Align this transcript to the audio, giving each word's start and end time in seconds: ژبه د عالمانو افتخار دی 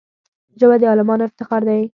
ژبه 0.59 0.75
د 0.79 0.83
عالمانو 0.91 1.27
افتخار 1.27 1.61
دی 1.69 1.81